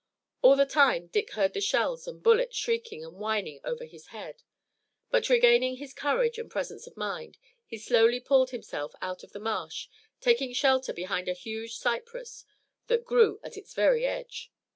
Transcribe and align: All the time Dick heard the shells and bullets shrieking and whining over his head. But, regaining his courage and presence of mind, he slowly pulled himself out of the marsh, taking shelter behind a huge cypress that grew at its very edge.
All 0.41 0.55
the 0.55 0.65
time 0.65 1.09
Dick 1.09 1.33
heard 1.33 1.53
the 1.53 1.61
shells 1.61 2.07
and 2.07 2.23
bullets 2.23 2.57
shrieking 2.57 3.05
and 3.05 3.17
whining 3.17 3.59
over 3.63 3.85
his 3.85 4.07
head. 4.07 4.41
But, 5.11 5.29
regaining 5.29 5.77
his 5.77 5.93
courage 5.93 6.39
and 6.39 6.49
presence 6.49 6.87
of 6.87 6.97
mind, 6.97 7.37
he 7.67 7.77
slowly 7.77 8.19
pulled 8.19 8.49
himself 8.49 8.95
out 8.99 9.21
of 9.23 9.31
the 9.31 9.39
marsh, 9.39 9.89
taking 10.19 10.53
shelter 10.53 10.91
behind 10.91 11.29
a 11.29 11.33
huge 11.33 11.75
cypress 11.75 12.45
that 12.87 13.05
grew 13.05 13.39
at 13.43 13.57
its 13.57 13.75
very 13.75 14.03
edge. 14.03 14.51